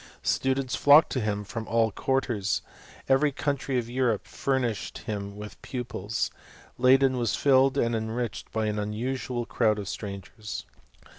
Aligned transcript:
Students 0.23 0.75
flocked 0.75 1.11
to 1.11 1.19
him 1.21 1.43
from 1.43 1.67
all 1.67 1.91
quarters^— 1.91 2.61
every 3.07 3.31
country 3.31 3.77
of 3.77 3.87
Europe 3.87 4.25
furnished 4.25 4.97
him 5.05 5.37
with 5.37 5.61
pupils; 5.61 6.31
Leyden 6.79 7.17
was 7.17 7.35
filled 7.35 7.77
and 7.77 7.93
enriched 7.93 8.51
by 8.51 8.65
an 8.65 8.79
unusual 8.79 9.45
crowd 9.45 9.77
of 9.77 9.87
strangers. 9.87 10.65